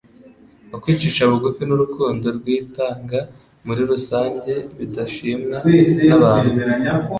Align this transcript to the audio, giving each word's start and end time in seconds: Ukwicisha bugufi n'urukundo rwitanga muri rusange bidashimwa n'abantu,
Ukwicisha 0.75 1.21
bugufi 1.31 1.61
n'urukundo 1.65 2.25
rwitanga 2.37 3.19
muri 3.65 3.81
rusange 3.91 4.53
bidashimwa 4.77 5.57
n'abantu, 6.07 6.57